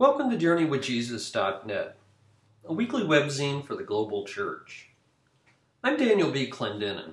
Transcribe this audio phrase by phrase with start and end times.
[0.00, 1.98] Welcome to JourneyWithJesus.net,
[2.64, 4.88] a weekly webzine for the global church.
[5.84, 6.50] I'm Daniel B.
[6.50, 7.12] Clendenin.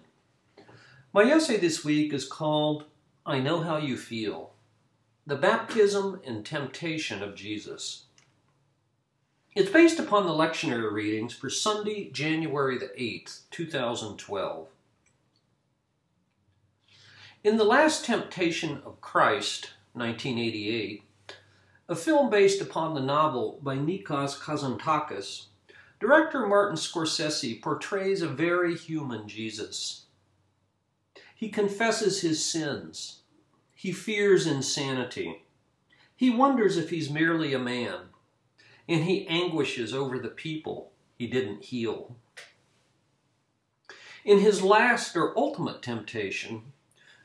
[1.11, 2.85] My essay this week is called
[3.25, 4.53] I Know How You Feel
[5.25, 8.05] The Baptism and Temptation of Jesus.
[9.53, 14.69] It's based upon the lectionary readings for Sunday, January the 8th, 2012.
[17.43, 21.03] In The Last Temptation of Christ, 1988,
[21.89, 25.45] a film based upon the novel by Nikos Kazantzakis,
[26.01, 30.03] director Martin Scorsese portrays a very human Jesus.
[31.33, 33.21] He confesses his sins.
[33.73, 35.43] He fears insanity.
[36.15, 38.09] He wonders if he's merely a man.
[38.89, 42.15] And he anguishes over the people he didn't heal.
[44.25, 46.73] In his last or ultimate temptation,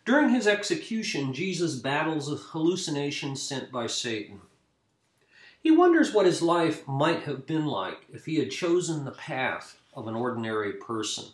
[0.05, 4.41] during his execution, Jesus battles a hallucination sent by Satan.
[5.62, 9.78] He wonders what his life might have been like if he had chosen the path
[9.95, 11.27] of an ordinary person.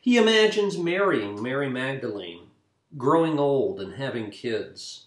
[0.00, 2.48] He imagines marrying Mary Magdalene,
[2.96, 5.06] growing old, and having kids.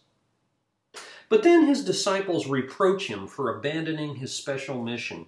[1.28, 5.26] But then his disciples reproach him for abandoning his special mission.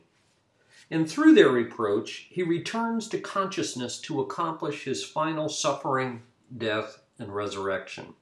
[0.92, 6.22] And through their reproach, he returns to consciousness to accomplish his final suffering,
[6.56, 8.14] death, and resurrection.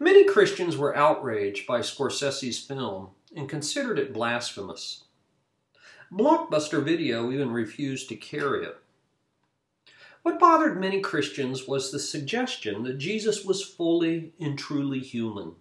[0.00, 5.04] Many Christians were outraged by Scorsese's film and considered it blasphemous.
[6.12, 8.76] Blockbuster Video even refused to carry it.
[10.22, 15.56] What bothered many Christians was the suggestion that Jesus was fully and truly human,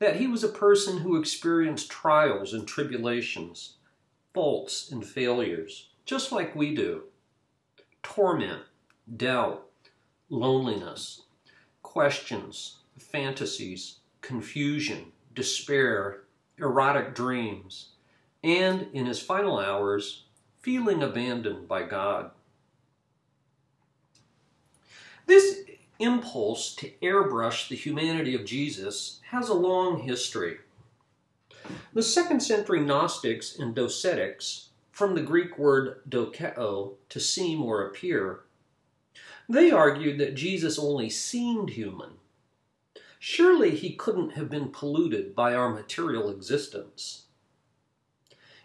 [0.00, 3.74] that he was a person who experienced trials and tribulations,
[4.34, 7.04] faults and failures, just like we do,
[8.02, 8.62] torment,
[9.16, 9.68] doubt,
[10.28, 11.22] loneliness,
[11.82, 16.22] questions, fantasies, confusion, despair,
[16.58, 17.90] erotic dreams,
[18.42, 20.24] and in his final hours,
[20.60, 22.30] feeling abandoned by God.
[25.26, 25.60] This
[25.98, 30.58] impulse to airbrush the humanity of Jesus has a long history.
[31.92, 38.40] The second century Gnostics and Docetics, from the Greek word dokeo, to seem or appear,
[39.48, 42.12] they argued that Jesus only seemed human
[43.18, 47.24] Surely he couldn't have been polluted by our material existence.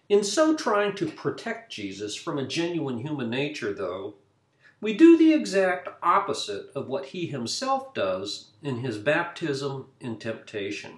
[0.09, 4.16] In so trying to protect Jesus from a genuine human nature, though,
[4.80, 10.97] we do the exact opposite of what he himself does in his baptism and temptation.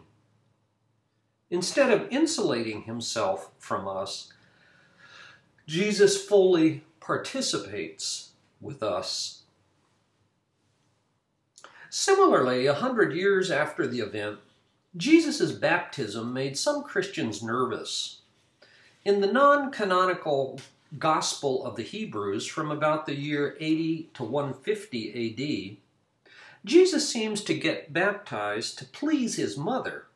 [1.51, 4.33] Instead of insulating himself from us,
[5.67, 9.43] Jesus fully participates with us
[11.97, 14.39] Similarly, a hundred years after the event,
[14.97, 18.19] Jesus' baptism made some Christians nervous.
[19.05, 20.59] In the non canonical
[20.99, 25.79] Gospel of the Hebrews from about the year 80 to 150
[26.27, 26.31] AD,
[26.65, 30.07] Jesus seems to get baptized to please his mother,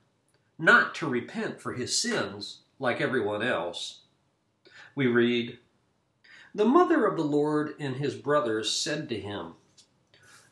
[0.58, 4.02] not to repent for his sins like everyone else.
[4.96, 5.60] We read,
[6.54, 9.54] The mother of the Lord and his brothers said to him,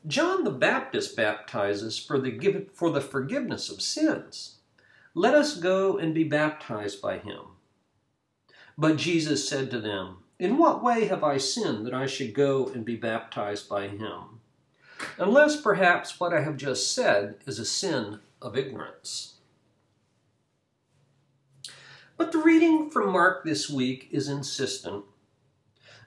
[0.08, 4.56] John the Baptist baptizes for the, for the forgiveness of sins.
[5.14, 7.42] Let us go and be baptized by him.
[8.78, 12.68] But Jesus said to them, In what way have I sinned that I should go
[12.68, 14.40] and be baptized by him?
[15.18, 19.34] Unless perhaps what I have just said is a sin of ignorance.
[22.16, 25.04] But the reading from Mark this week is insistent.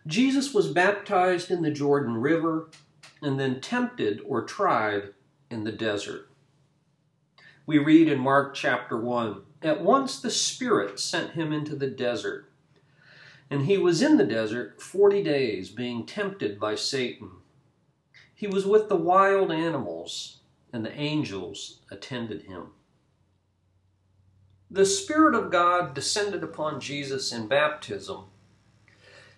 [0.06, 2.68] Jesus was baptized in the Jordan River
[3.22, 5.14] and then tempted or tried
[5.50, 6.28] in the desert.
[7.66, 12.50] We read in Mark chapter 1 At once the Spirit sent him into the desert,
[13.50, 17.30] and he was in the desert forty days, being tempted by Satan.
[18.34, 20.38] He was with the wild animals,
[20.72, 22.68] and the angels attended him.
[24.70, 28.24] The Spirit of God descended upon Jesus in baptism,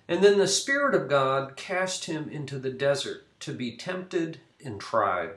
[0.07, 4.81] and then the Spirit of God cast him into the desert to be tempted and
[4.81, 5.31] tried.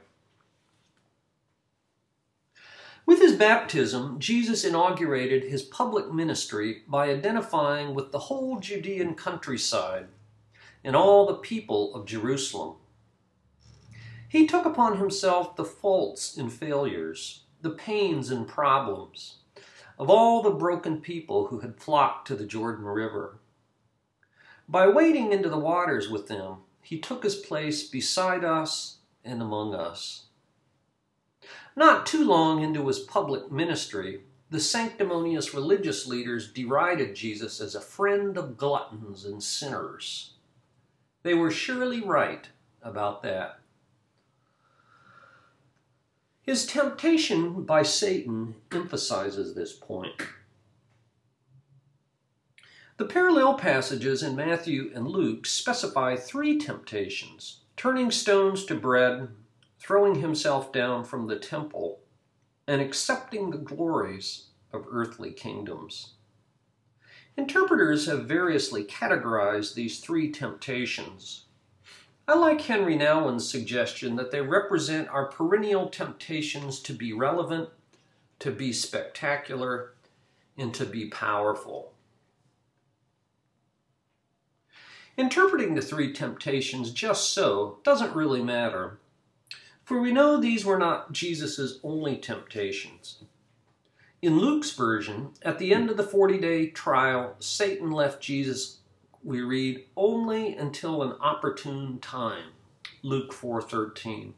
[3.06, 10.08] With his baptism, Jesus inaugurated his public ministry by identifying with the whole Judean countryside
[10.84, 12.78] and all the people of Jerusalem.
[14.28, 19.36] He took upon himself the faults and failures, the pains and problems
[19.98, 23.40] of all the broken people who had flocked to the Jordan River.
[24.68, 29.74] By wading into the waters with them, he took his place beside us and among
[29.74, 30.26] us.
[31.76, 34.22] Not too long into his public ministry,
[34.52, 40.34] the sanctimonious religious leaders derided Jesus as a friend of gluttons and sinners.
[41.24, 42.48] They were surely right
[42.84, 43.60] about that.
[46.44, 50.22] His temptation by Satan emphasizes this point.
[52.98, 59.28] The parallel passages in Matthew and Luke specify three temptations turning stones to bread,
[59.80, 62.00] throwing himself down from the temple,
[62.66, 66.14] and accepting the glories of earthly kingdoms.
[67.36, 71.48] Interpreters have variously categorized these three temptations.
[72.30, 77.68] I like Henri Nouwen's suggestion that they represent our perennial temptations to be relevant,
[78.40, 79.96] to be spectacular,
[80.58, 81.92] and to be powerful.
[85.18, 89.00] Interpreting the three temptations just so doesn't really matter,
[89.86, 93.24] for we know these were not Jesus' only temptations.
[94.22, 98.80] In Luke's version, at the end of the 40 day trial, Satan left Jesus,
[99.24, 102.52] we read, only until an opportune time.
[103.02, 104.34] Luke 4:13.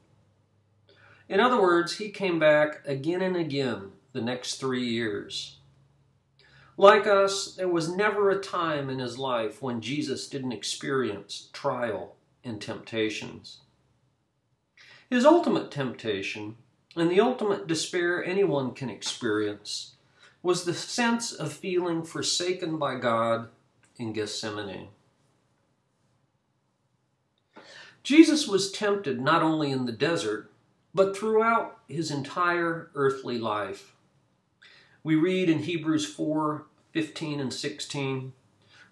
[1.27, 5.56] In other words, he came back again and again the next 3 years.
[6.79, 12.15] Like us, there was never a time in his life when Jesus didn't experience trial
[12.43, 13.61] and temptations.
[15.09, 16.55] His ultimate temptation,
[16.95, 19.95] and the ultimate despair anyone can experience,
[20.43, 23.49] was the sense of feeling forsaken by God
[23.97, 24.89] in Gethsemane.
[28.03, 30.51] Jesus was tempted not only in the desert,
[30.93, 33.93] but throughout his entire earthly life.
[35.03, 38.33] We read in Hebrews 4 15 and 16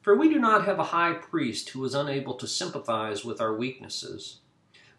[0.02, 3.56] For we do not have a high priest who is unable to sympathize with our
[3.56, 4.38] weaknesses,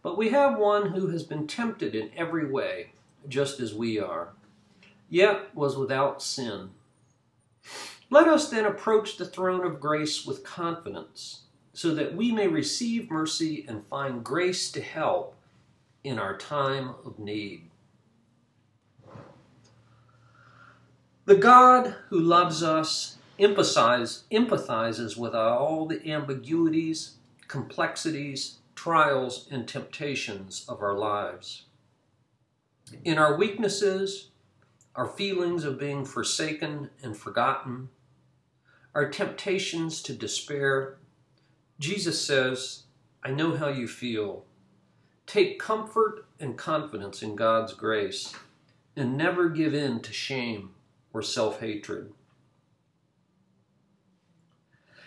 [0.03, 2.93] but we have one who has been tempted in every way,
[3.29, 4.31] just as we are,
[5.09, 6.71] yet was without sin.
[8.11, 11.43] Let us then approach the throne of grace with confidence,
[11.73, 15.37] so that we may receive mercy and find grace to help
[16.03, 17.69] in our time of need.
[21.27, 27.17] The God who loves us emphasize, empathizes with all the ambiguities,
[27.49, 31.65] complexities, trials, and temptations of our lives.
[33.05, 34.29] In our weaknesses,
[34.95, 37.89] our feelings of being forsaken and forgotten,
[38.95, 40.97] our temptations to despair,
[41.81, 42.85] Jesus says,
[43.25, 44.45] I know how you feel.
[45.27, 48.33] Take comfort and confidence in God's grace
[48.95, 50.71] and never give in to shame
[51.17, 52.13] or self hatred.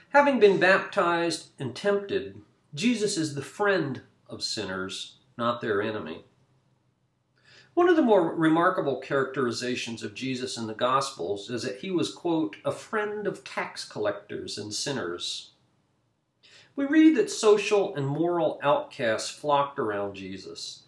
[0.10, 2.42] Having been baptized and tempted,
[2.74, 6.24] Jesus is the friend of sinners, not their enemy.
[7.76, 12.12] One of the more remarkable characterizations of Jesus in the Gospels is that he was,
[12.12, 15.52] quote, a friend of tax collectors and sinners.
[16.76, 20.86] We read that social and moral outcasts flocked around Jesus,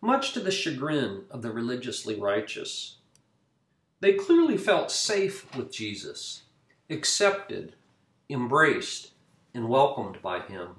[0.00, 2.98] much to the chagrin of the religiously righteous.
[4.00, 6.42] They clearly felt safe with Jesus,
[6.88, 7.74] accepted,
[8.30, 9.12] embraced,
[9.54, 10.76] and welcomed by him.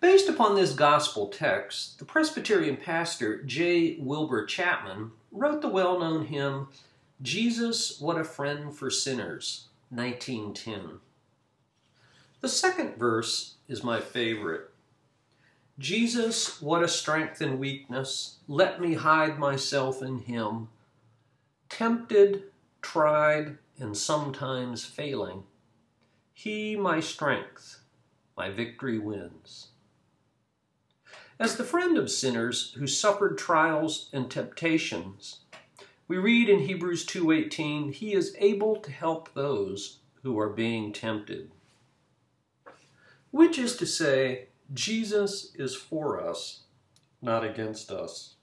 [0.00, 3.96] Based upon this gospel text, the Presbyterian pastor J.
[3.98, 6.68] Wilbur Chapman wrote the well known hymn,
[7.20, 11.00] Jesus, What a Friend for Sinners, 1910.
[12.40, 14.70] The second verse is my favorite.
[15.78, 20.68] Jesus, what a strength and weakness, let me hide myself in him.
[21.68, 22.44] Tempted,
[22.80, 25.44] tried, and sometimes failing,
[26.32, 27.80] he my strength,
[28.36, 29.68] my victory wins.
[31.38, 35.40] As the friend of sinners who suffered trials and temptations,
[36.08, 41.50] we read in Hebrews 2:18, he is able to help those who are being tempted.
[43.30, 46.62] Which is to say, Jesus is for us,
[47.22, 48.34] not against us.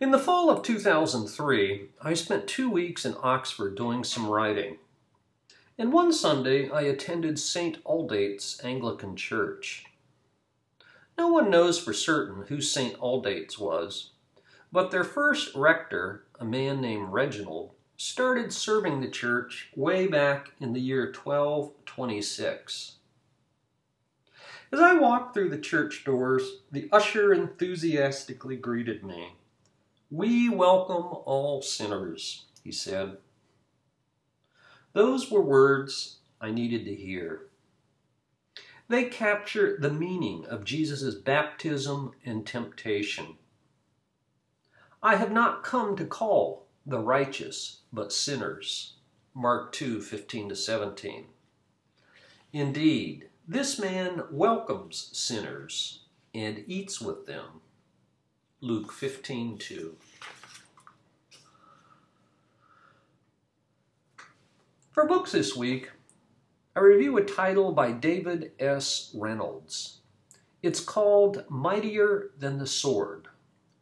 [0.00, 4.78] In the fall of 2003, I spent two weeks in Oxford doing some writing.
[5.76, 7.82] And one Sunday, I attended St.
[7.84, 9.84] Aldate's Anglican Church.
[11.16, 12.96] No one knows for certain who St.
[12.98, 14.10] Aldate's was,
[14.70, 20.72] but their first rector, a man named Reginald, started serving the church way back in
[20.72, 22.92] the year 1226.
[24.70, 29.32] As I walked through the church doors, the usher enthusiastically greeted me.
[30.12, 33.16] We welcome all sinners, he said.
[34.92, 37.48] Those were words I needed to hear.
[38.86, 43.38] They capture the meaning of Jesus' baptism and temptation.
[45.02, 48.94] I have not come to call the righteous, but sinners.
[49.34, 51.26] Mark 2 15 to 17.
[52.52, 56.00] Indeed, this man welcomes sinners
[56.34, 57.60] and eats with them.
[58.62, 59.96] Luke 15 2.
[64.90, 65.90] For books this week,
[66.74, 69.12] I review a title by David S.
[69.14, 70.00] Reynolds.
[70.62, 73.28] It's called Mightier Than the Sword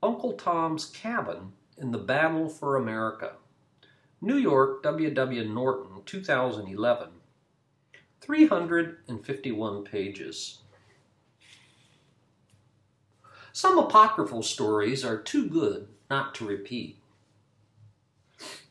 [0.02, 3.32] Uncle Tom's Cabin in the Battle for America.
[4.20, 5.12] New York, W.
[5.12, 5.44] W.
[5.44, 7.08] Norton, 2011.
[8.20, 10.58] 351 pages.
[13.52, 16.98] Some apocryphal stories are too good not to repeat.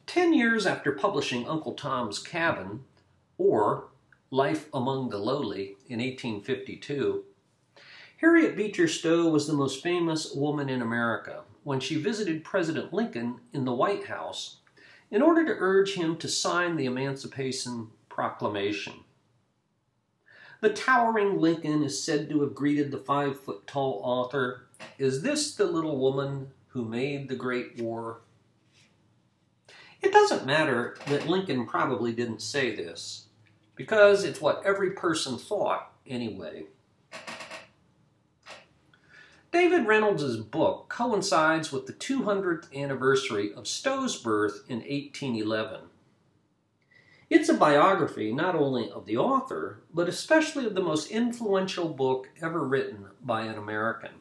[0.06, 2.84] Ten years after publishing Uncle Tom's Cabin,
[3.38, 3.88] or
[4.32, 7.24] Life Among the Lowly in 1852,
[8.18, 13.40] Harriet Beecher Stowe was the most famous woman in America when she visited President Lincoln
[13.52, 14.58] in the White House
[15.10, 18.94] in order to urge him to sign the Emancipation Proclamation.
[20.62, 24.68] The towering Lincoln is said to have greeted the five foot tall author
[25.00, 28.22] Is this the little woman who made the Great War?
[30.04, 33.26] It doesn't matter that Lincoln probably didn't say this,
[33.76, 36.66] because it's what every person thought anyway.
[39.56, 45.80] David Reynolds' book coincides with the 200th anniversary of Stowe's birth in 1811.
[47.30, 52.28] It's a biography not only of the author, but especially of the most influential book
[52.42, 54.12] ever written by an American.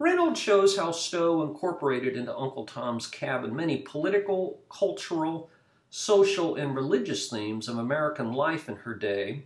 [0.00, 5.50] Reynolds shows how Stowe incorporated into Uncle Tom's Cabin many political, cultural,
[5.88, 9.44] social, and religious themes of American life in her day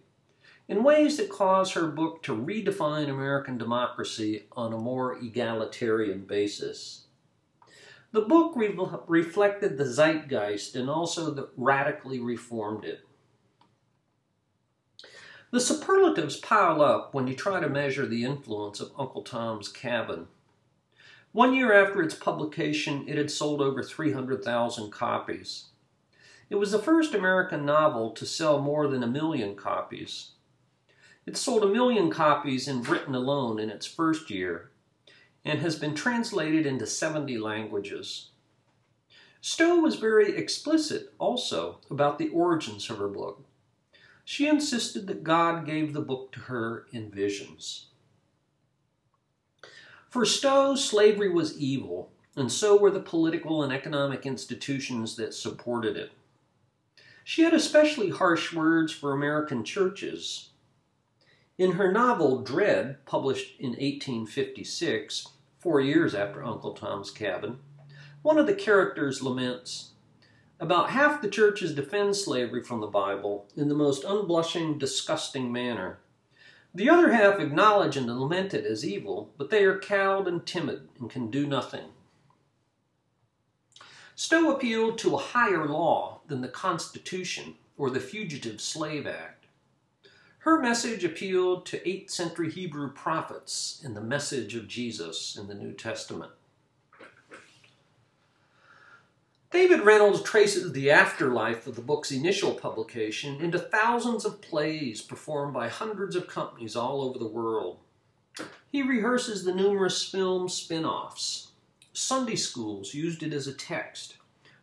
[0.69, 7.07] in ways that cause her book to redefine American democracy on a more egalitarian basis.
[8.13, 13.01] The book re- reflected the zeitgeist and also the radically reformed it.
[15.51, 20.27] The superlatives pile up when you try to measure the influence of Uncle Tom's Cabin.
[21.33, 25.67] One year after its publication, it had sold over 300,000 copies.
[26.51, 30.33] It was the first American novel to sell more than a million copies.
[31.29, 34.71] It sold a million copies in Britain alone in its first year
[35.45, 38.31] and has been translated into 70 languages.
[39.43, 43.45] Stowe was very explicit also about the origins of her book.
[44.25, 47.89] She insisted that God gave the book to her in visions.
[50.09, 55.95] For Stowe, slavery was evil, and so were the political and economic institutions that supported
[55.95, 56.11] it.
[57.23, 60.48] She had especially harsh words for American churches,
[61.59, 67.59] in her novel Dred, published in 1856, four years after Uncle Tom's Cabin,
[68.23, 69.91] one of the characters laments
[70.61, 75.99] About half the churches defend slavery from the Bible in the most unblushing, disgusting manner.
[76.73, 80.89] The other half acknowledge and lament it as evil, but they are cowed and timid
[81.01, 81.87] and can do nothing.
[84.15, 89.38] Stowe appealed to a higher law than the Constitution or the Fugitive Slave Act.
[90.43, 95.55] Her message appealed to 8th century Hebrew prophets in the message of Jesus in the
[95.55, 96.31] New Testament.
[99.51, 105.55] David Reynolds traces the afterlife of the book's initial publication into thousands of plays performed
[105.55, 107.79] by hundreds of companies all over the world.
[108.71, 111.49] He rehearses the numerous film spin offs.
[111.93, 114.19] Sunday schools used it as a text.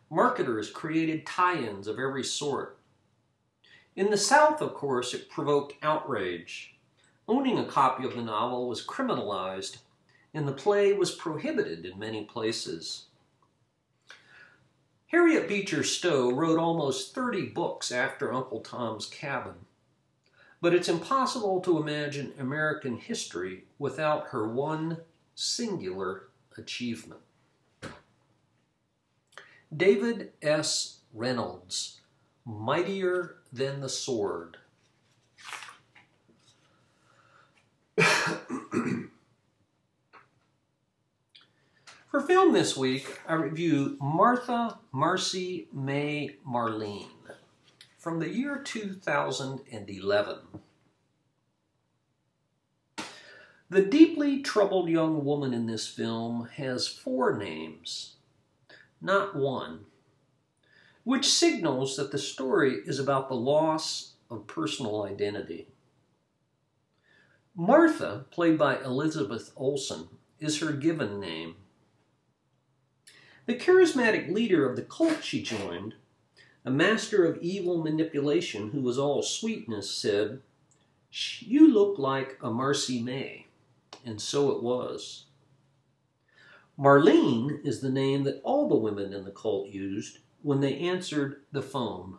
[0.08, 2.75] Marketers created tie ins of every sort.
[3.96, 6.76] In the South, of course, it provoked outrage.
[7.26, 9.78] Owning a copy of the novel was criminalized,
[10.34, 13.06] and the play was prohibited in many places.
[15.06, 19.54] Harriet Beecher Stowe wrote almost 30 books after Uncle Tom's Cabin,
[20.60, 24.98] but it's impossible to imagine American history without her one
[25.34, 26.24] singular
[26.58, 27.20] achievement.
[29.74, 30.98] David S.
[31.14, 32.00] Reynolds,
[32.46, 34.58] Mightier than the sword.
[42.08, 47.10] For film this week, I review Martha Marcy May Marlene
[47.98, 50.38] from the year 2011.
[53.68, 58.14] The deeply troubled young woman in this film has four names,
[59.00, 59.86] not one
[61.06, 65.68] which signals that the story is about the loss of personal identity.
[67.54, 70.08] Martha, played by Elizabeth Olsen,
[70.40, 71.54] is her given name.
[73.46, 75.94] The charismatic leader of the cult she joined,
[76.64, 80.40] a master of evil manipulation who was all sweetness, said,
[81.38, 83.46] You look like a Marcy May.
[84.04, 85.26] And so it was.
[86.76, 91.40] Marlene is the name that all the women in the cult used when they answered
[91.50, 92.18] the phone.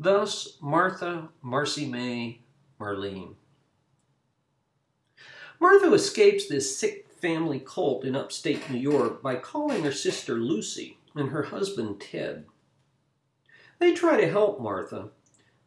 [0.00, 2.40] Thus, Martha, Marcy May,
[2.80, 3.36] Marlene.
[5.60, 10.98] Martha escapes this sick family cult in upstate New York by calling her sister Lucy
[11.14, 12.46] and her husband Ted.
[13.78, 15.10] They try to help Martha,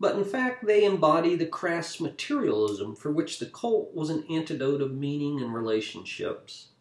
[0.01, 4.81] but in fact they embody the crass materialism for which the cult was an antidote
[4.81, 6.71] of meaning and relationships.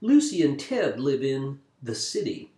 [0.00, 2.52] Lucy and Ted live in the city,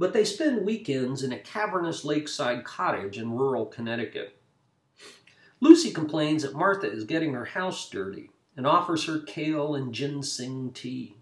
[0.00, 4.34] but they spend weekends in a cavernous lakeside cottage in rural Connecticut.
[5.60, 10.72] Lucy complains that Martha is getting her house dirty and offers her kale and ginseng
[10.72, 11.16] tea.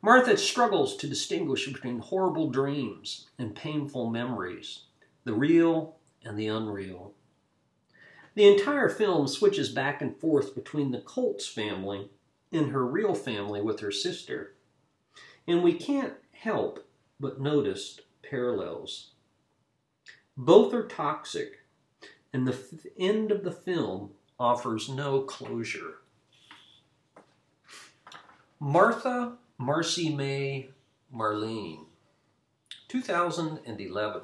[0.00, 4.84] Martha struggles to distinguish between horrible dreams and painful memories,
[5.24, 7.12] the real and the unreal.
[8.36, 12.08] The entire film switches back and forth between the Colts family
[12.50, 14.54] and her real family with her sister,
[15.46, 16.88] and we can't help
[17.20, 19.10] but notice parallels.
[20.36, 21.60] Both are toxic,
[22.32, 22.58] and the
[22.98, 25.98] end of the film offers no closure.
[28.58, 30.70] Martha Marcy May
[31.14, 31.84] Marlene,
[32.88, 34.20] 2011.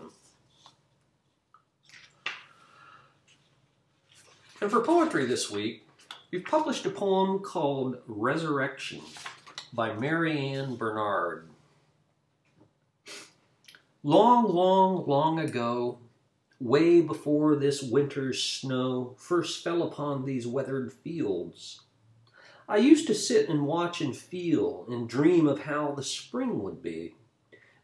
[4.61, 5.87] And for poetry this week,
[6.31, 9.01] we've published a poem called Resurrection
[9.73, 11.50] by Marianne Bernard.
[14.03, 15.99] Long, long, long ago,
[16.59, 21.83] way before this winter's snow first fell upon these weathered fields.
[22.67, 26.83] I used to sit and watch and feel and dream of how the spring would
[26.83, 27.15] be,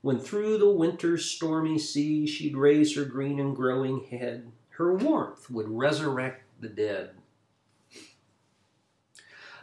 [0.00, 5.50] when through the winter's stormy sea she'd raise her green and growing head, her warmth
[5.50, 7.10] would resurrect the dead.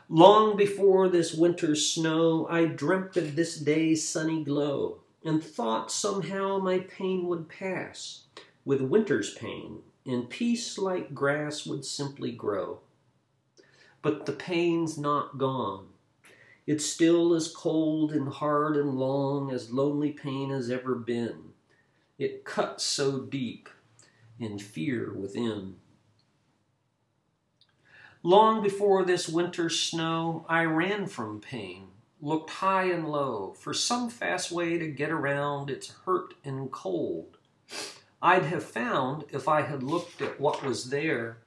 [0.08, 6.60] Long before this winter's snow, I dreamt of this day's sunny glow, and thought somehow
[6.60, 8.24] my pain would pass,
[8.66, 12.80] with winter's pain, and peace like grass would simply grow.
[14.02, 15.88] But the pain's not gone.
[16.66, 21.54] It's still as cold and hard and long as lonely pain has ever been.
[22.18, 23.70] It cuts so deep
[24.40, 25.76] in fear within.
[28.22, 31.88] Long before this winter's snow, I ran from pain,
[32.24, 37.38] looked high and low for some fast way to get around its hurt and cold.
[38.22, 41.40] I'd have found, if I had looked at what was there,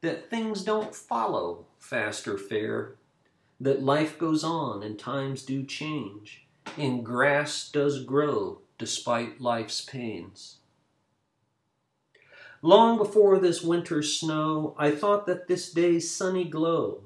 [0.00, 2.94] that things don't follow fast or fair,
[3.60, 6.46] that life goes on and times do change,
[6.78, 10.56] and grass does grow despite life's pains.
[12.62, 17.02] Long before this winter's snow, I thought that this day's sunny glow,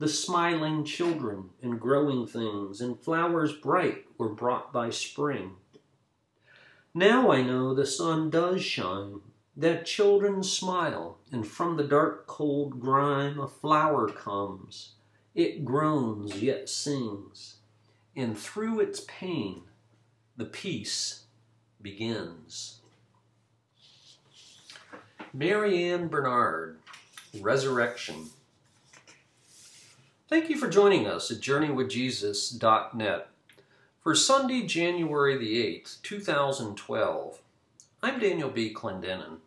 [0.00, 5.52] the smiling children and growing things, and flowers bright were brought by spring.
[6.94, 9.20] Now I know the sun does shine,
[9.54, 14.94] that children smile, and from the dark cold grime a flower comes.
[15.34, 17.56] It groans yet sings,
[18.16, 19.64] and through its pain
[20.34, 21.24] the peace
[21.82, 22.80] begins.
[25.34, 26.78] Marianne Bernard,
[27.38, 28.30] Resurrection.
[30.30, 33.28] Thank you for joining us at JourneyWithJesus.net.
[34.00, 37.40] For Sunday, January the 8th, 2012,
[38.00, 38.72] I'm Daniel B.
[38.72, 39.38] Clendenin.